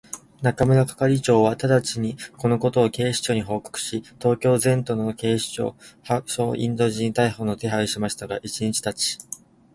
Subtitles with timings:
[0.41, 9.41] 中村係長はただちに、このことを警視庁に報告し、東京全都の警察署、派出所にインド人逮捕の手配をしましたが、一日たち二日たっても、